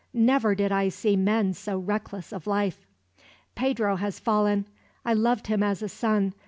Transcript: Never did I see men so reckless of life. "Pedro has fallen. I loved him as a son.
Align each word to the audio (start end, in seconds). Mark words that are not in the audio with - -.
Never 0.15 0.55
did 0.55 0.71
I 0.71 0.89
see 0.89 1.15
men 1.15 1.53
so 1.53 1.77
reckless 1.77 2.33
of 2.33 2.47
life. 2.47 2.87
"Pedro 3.53 3.97
has 3.97 4.17
fallen. 4.19 4.65
I 5.05 5.13
loved 5.13 5.45
him 5.45 5.61
as 5.61 5.83
a 5.83 5.89
son. 5.89 6.33